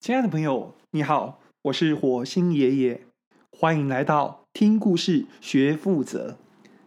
[0.00, 3.02] 亲爱的朋友，你好，我是火星爷爷，
[3.52, 6.38] 欢迎来到听故事学负责。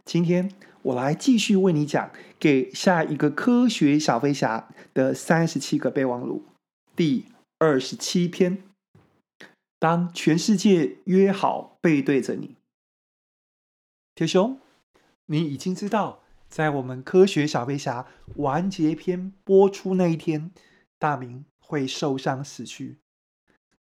[0.04, 0.52] 今天
[0.82, 2.08] 我来继续为你讲
[2.40, 6.44] 《给下一个科学小飞侠的三十七个备忘录》
[6.96, 7.26] 第
[7.60, 8.64] 二十七篇。
[9.78, 12.56] 当全世界约好背对着你，
[14.16, 14.60] 铁雄，
[15.28, 18.08] 你已经知道，在我们科学小飞侠
[18.38, 20.50] 完结篇播出那一天，
[20.98, 22.98] 大明会受伤死去。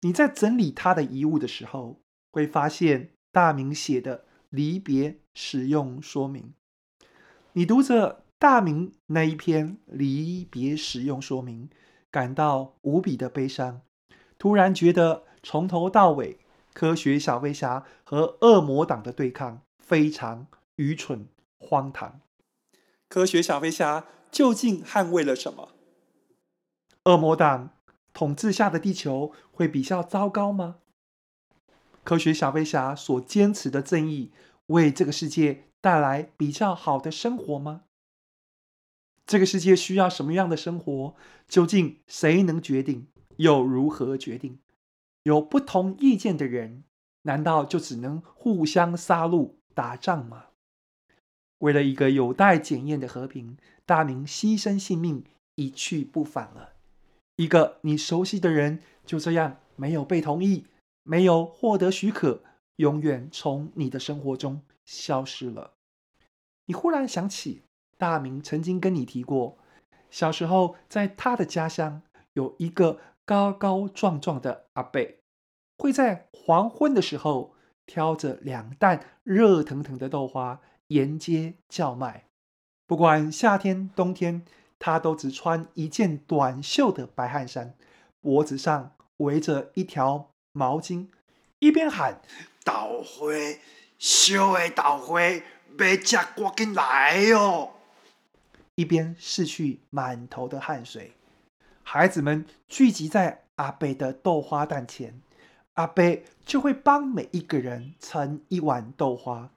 [0.03, 2.01] 你在整理他的遗物的时候，
[2.31, 6.55] 会发现大明写的离别使用说明。
[7.53, 11.69] 你读着大明那一篇离别使用说明，
[12.11, 13.83] 感到无比的悲伤，
[14.39, 16.39] 突然觉得从头到尾，
[16.73, 20.47] 科学小飞侠和恶魔党的对抗非常
[20.77, 22.21] 愚蠢荒唐。
[23.09, 25.73] 科学小飞侠究竟捍卫了什么？
[27.05, 27.71] 恶魔党
[28.13, 30.77] 统治下的地球会比较糟糕吗？
[32.03, 34.33] 科学小飞侠所坚持的正义
[34.67, 37.83] 为这个世界带来比较好的生活吗？
[39.27, 41.15] 这个世界需要什么样的生活？
[41.47, 43.07] 究竟谁能决定？
[43.37, 44.59] 又如何决定？
[45.23, 46.85] 有不同意见的人，
[47.23, 50.47] 难道就只能互相杀戮、打仗吗？
[51.59, 55.25] 为了一个有待检验的和平，大明牺牲性命，
[55.57, 56.73] 一去不返了。
[57.41, 60.67] 一个你熟悉的人就这样没有被同意，
[61.03, 62.43] 没有获得许可，
[62.77, 65.73] 永远从你的生活中消失了。
[66.67, 67.63] 你忽然想起，
[67.97, 69.57] 大明曾经跟你提过，
[70.11, 72.03] 小时候在他的家乡
[72.35, 75.01] 有一个高高壮壮的阿伯，
[75.79, 77.55] 会在黄昏的时候
[77.87, 82.27] 挑着两担热腾腾的豆花沿街叫卖，
[82.87, 84.45] 不管夏天冬天。
[84.81, 87.75] 他都只穿一件短袖的白汗衫，
[88.21, 91.07] 脖子上围着一条毛巾，
[91.59, 92.21] 一边喊
[92.65, 93.27] “豆花，
[93.99, 97.75] 烧的豆花，要吃赶紧来哟”，
[98.75, 101.13] 一边拭去满头的汗水。
[101.83, 105.21] 孩子们聚集在阿伯的豆花蛋前，
[105.75, 106.03] 阿伯
[106.47, 109.51] 就会帮每一个人盛一碗豆花，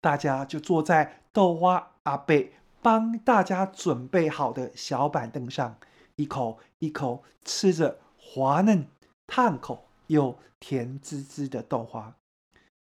[0.00, 2.34] 大家就坐在豆花阿伯
[2.84, 5.78] 帮大家准备好的小板凳上，
[6.16, 8.86] 一口一口吃着滑嫩、
[9.26, 12.18] 烫口又甜滋滋的豆花。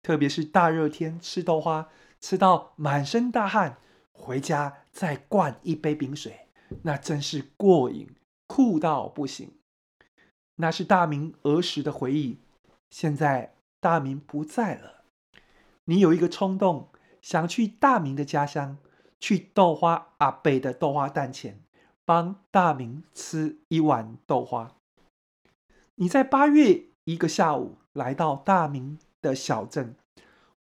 [0.03, 1.89] 特别是大热天吃豆花，
[2.21, 3.79] 吃到满身大汗，
[4.12, 6.49] 回家再灌一杯冰水，
[6.83, 8.15] 那真是过瘾，
[8.47, 9.53] 酷到不行。
[10.57, 12.41] 那是大明儿时的回忆。
[12.91, 15.05] 现在大明不在了，
[15.87, 16.91] 你有一个冲动，
[17.23, 18.77] 想去大明的家乡。
[19.19, 21.60] 去豆花阿伯的豆花蛋前，
[22.04, 24.77] 帮大明吃一碗豆花。
[25.97, 29.97] 你在八月一个下午来到大明的小镇，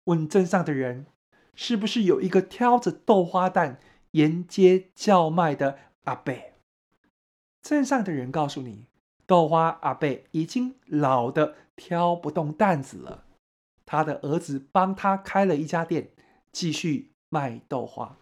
[0.05, 1.05] 问镇上的人，
[1.53, 3.79] 是不是有一个挑着豆花担
[4.11, 6.33] 沿街叫卖的阿伯？
[7.61, 8.87] 镇上的人告诉你，
[9.25, 13.25] 豆花阿伯已经老得挑不动担子了，
[13.85, 16.11] 他的儿子帮他开了一家店，
[16.51, 18.17] 继续卖豆花。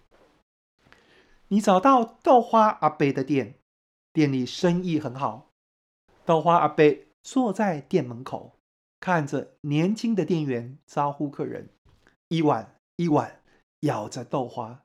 [1.54, 3.60] 你找到豆花阿伯的店，
[4.12, 5.52] 店里生意很好。
[6.26, 6.84] 豆花阿伯
[7.22, 8.58] 坐在店门口，
[9.00, 11.70] 看着年轻的店员招呼客人，
[12.30, 13.44] 一碗一碗
[13.82, 14.82] 舀着豆花。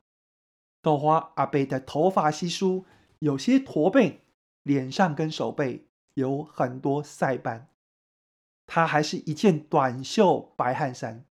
[0.82, 2.84] 豆花阿伯的头发稀疏，
[3.20, 4.20] 有些驼背，
[4.62, 7.70] 脸上跟手背有很多晒斑。
[8.66, 11.24] 他还是一件短袖白汗衫。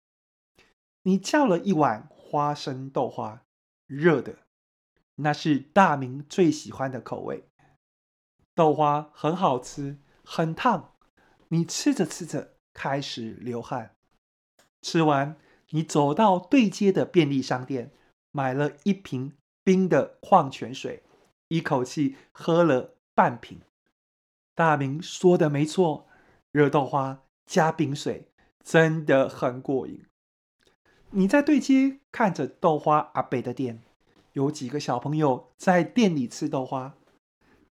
[1.02, 3.44] 你叫了一碗花生豆花，
[3.86, 4.38] 热的。
[5.16, 7.48] 那是大明最喜欢的口味，
[8.54, 10.94] 豆花很好吃，很烫。
[11.50, 13.96] 你吃着吃着开始流汗，
[14.82, 15.38] 吃完
[15.70, 17.92] 你走到对街的便利商店，
[18.32, 19.34] 买了一瓶
[19.64, 21.04] 冰的矿泉水，
[21.48, 23.62] 一口气喝了半瓶。
[24.54, 26.08] 大明说的没错，
[26.52, 28.28] 热豆花加冰水
[28.64, 30.04] 真的很过瘾。
[31.12, 33.82] 你在对街看着豆花阿伯的店。
[34.36, 36.98] 有几个小朋友在店里吃豆花，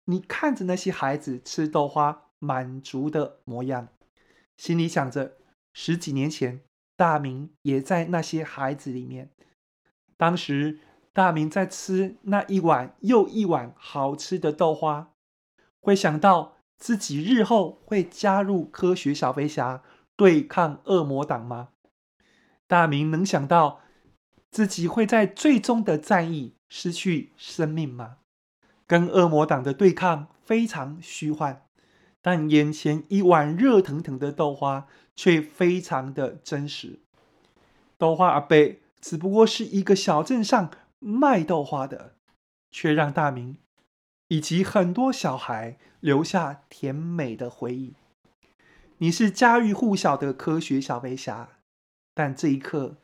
[0.07, 3.89] 你看着那些孩子吃豆花满足的模样，
[4.57, 5.37] 心里想着
[5.75, 6.63] 十几年前
[6.97, 9.31] 大明也在那些孩子里面。
[10.17, 10.81] 当时
[11.13, 15.13] 大明在吃那一碗又一碗好吃的豆花，
[15.81, 19.83] 会想到自己日后会加入科学小飞侠
[20.17, 21.69] 对抗恶魔党吗？
[22.67, 23.83] 大明能想到
[24.55, 28.19] 自己会在最终的战役失去生命吗？
[28.87, 31.67] 跟恶魔党的对抗非常虚幻，
[32.23, 34.87] 但眼前一碗热腾腾的豆花
[35.17, 37.01] 却非常的真实。
[37.99, 42.15] 豆花阿伯只不过是一个小镇上卖豆花的，
[42.71, 43.57] 却让大明
[44.29, 47.95] 以及很多小孩留下甜美的回忆。
[48.99, 51.49] 你是家喻户晓的科学小飞侠，
[52.15, 52.99] 但这一刻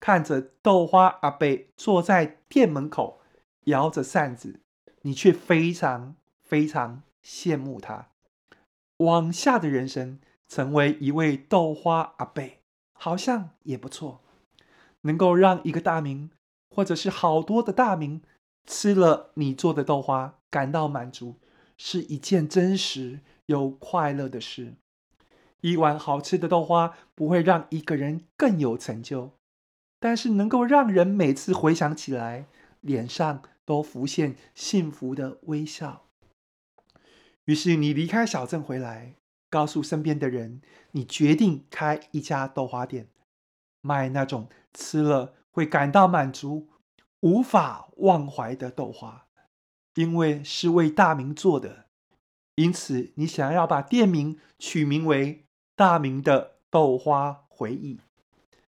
[0.00, 3.20] 看着豆花阿伯坐在店门口
[3.64, 4.60] 摇着扇子，
[5.02, 8.08] 你却非常非常羡慕他。
[8.98, 12.42] 往下的人生，成为一位豆花阿伯，
[12.92, 14.22] 好像也不错。
[15.02, 16.30] 能够让一个大名，
[16.74, 18.22] 或者是好多的大名，
[18.66, 21.36] 吃了你做的豆花感到满足，
[21.76, 24.74] 是一件真实又快乐的事。
[25.60, 29.32] 一碗好吃的豆花不会让一个人更有成就，
[30.06, 32.46] 但是能够让人每次回想起来，
[32.80, 36.04] 脸上都浮现幸福的微笑。
[37.46, 39.16] 于是你离开小镇回来，
[39.50, 40.62] 告诉身边的人，
[40.92, 43.08] 你决定开一家豆花店，
[43.80, 46.68] 卖那种吃了会感到满足、
[47.18, 49.26] 无法忘怀的豆花。
[49.96, 51.86] 因为是为大明做的，
[52.54, 57.98] 因此你想要把店名取名为“大明的豆花回忆”。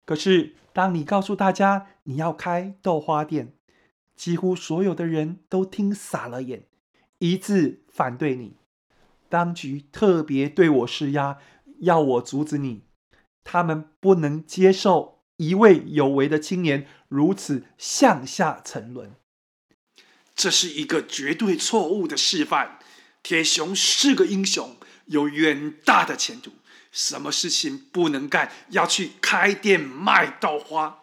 [0.09, 3.53] 可是当你告诉大家你要开豆花店，
[4.17, 6.65] 几乎所有的人都听傻了眼。
[7.19, 8.57] 一致反对你，
[9.29, 11.37] 当局特别对我施压，
[11.81, 12.85] 要我阻止你。
[13.45, 19.15] 他们不能接受一位有为的青年如此向下沉沦。
[20.35, 22.79] 这是一个绝对错误的示范。
[23.23, 26.53] 铁雄是个英雄，有远大的前途。
[26.91, 30.99] 什么事情不能干，要去开店卖豆花？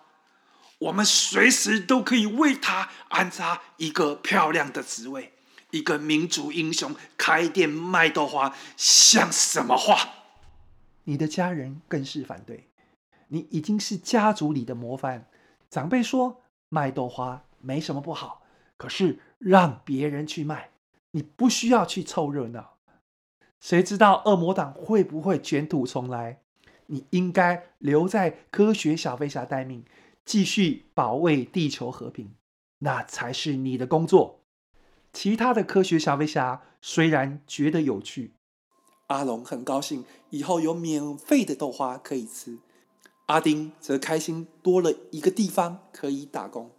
[0.79, 5.33] 我们随时都可以为他安插一个漂亮的职位。
[5.71, 9.97] 一个民族英雄开店卖豆花，像什么话？
[11.03, 12.69] 你的家人更是反对。
[13.27, 15.27] 你已经是家族里的模范。
[15.69, 18.43] 长辈说卖豆花没什么不好，
[18.77, 20.69] 可是让别人去卖，
[21.11, 22.75] 你不需要去凑热闹。
[23.60, 26.42] 谁知道恶魔党会不会卷土重来？
[26.88, 29.84] 你应该留在科学小飞侠待命，
[30.24, 32.36] 继续保卫地球和平，
[32.80, 34.42] 那才是你的工作。
[35.12, 38.34] 其他的科学小飞侠虽然觉得有趣，
[39.07, 42.60] 阿龙很高兴以后有免费的豆花可以吃，
[43.25, 46.69] 阿丁则开心多了一个地方可以打工，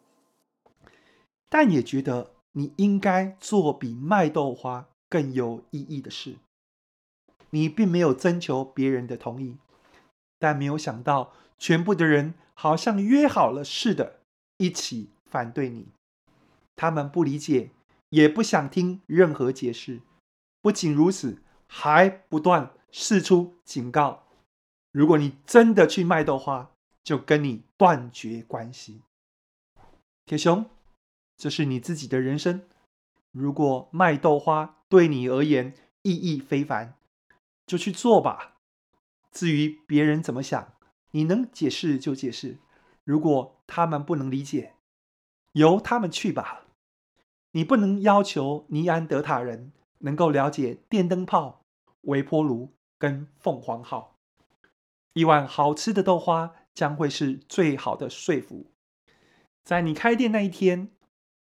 [1.48, 6.36] 但也觉得你应该做比卖豆花更有意义的事。
[7.50, 9.56] 你并没有征求别人的同意，
[10.38, 14.20] 但没有想到全部的人好像约好了似的，
[14.58, 15.88] 一起反对你。
[16.74, 17.70] 他们不理解。
[18.10, 20.00] 也不想听任何解释。
[20.62, 24.22] 不仅如此，还不断释出警告：
[24.92, 26.70] 如果你真的去卖豆花，
[27.02, 29.02] 就跟你断绝关系。
[30.24, 30.64] 铁雄，
[31.36, 32.62] 这是你自己的人生。
[33.32, 36.94] 如果卖豆花对你而言意义非凡，
[37.66, 38.58] 就去做吧。
[39.32, 40.74] 至于别人怎么想，
[41.10, 42.58] 你能解释就解释。
[43.04, 44.74] 如果他们不能理解，
[45.52, 46.64] 由他们去吧。
[47.52, 51.64] 你不能要求尼安德塔人能够了解电灯泡、
[52.02, 54.18] 微波炉跟凤凰号。
[55.14, 58.70] 一碗好吃的豆花将会是最好的说服。
[59.64, 60.90] 在你开店那一天，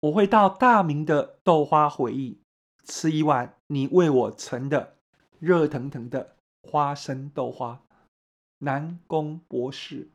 [0.02, 2.42] 我会到大明的豆花回忆，
[2.86, 4.98] 吃一碗你为我盛的
[5.46, 7.84] 热腾腾的花生豆花。
[8.60, 10.10] 南宫博士。